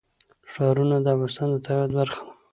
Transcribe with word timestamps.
ښارونه 0.51 0.97
د 1.01 1.05
افغانستان 1.15 1.47
د 1.51 1.55
طبیعت 1.65 1.91
برخه 1.99 2.21
ده. 2.25 2.31